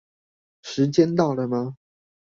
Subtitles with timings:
[0.63, 1.77] 時間到了嗎